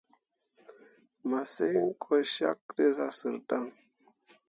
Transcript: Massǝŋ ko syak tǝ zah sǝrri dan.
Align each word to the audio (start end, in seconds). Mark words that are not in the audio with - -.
Massǝŋ 1.29 1.75
ko 2.03 2.13
syak 2.33 2.59
tǝ 2.75 2.83
zah 2.95 3.11
sǝrri 3.17 3.39
dan. 3.47 3.65